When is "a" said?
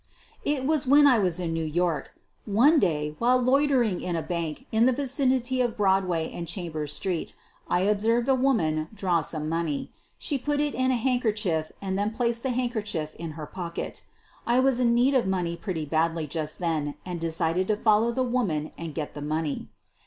4.15-4.23, 8.27-8.33, 10.89-10.95